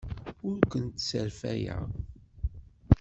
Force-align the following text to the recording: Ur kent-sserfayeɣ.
Ur 0.49 0.59
kent-sserfayeɣ. 0.71 1.83